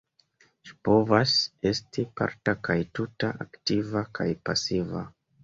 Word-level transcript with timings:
Ĝi 0.69 0.71
povas 0.87 1.33
esti 1.71 2.05
parta 2.21 2.57
kaj 2.69 2.79
tuta, 3.01 3.31
aktiva 3.47 4.05
kaj 4.21 4.29
pasiva. 4.51 5.07